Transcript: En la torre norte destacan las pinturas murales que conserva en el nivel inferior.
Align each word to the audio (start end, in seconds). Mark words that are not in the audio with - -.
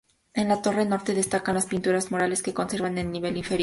En 0.33 0.47
la 0.47 0.63
torre 0.63 0.83
norte 0.83 1.13
destacan 1.13 1.53
las 1.53 1.67
pinturas 1.67 2.09
murales 2.09 2.41
que 2.41 2.55
conserva 2.55 2.87
en 2.87 2.97
el 2.97 3.11
nivel 3.11 3.37
inferior. 3.37 3.59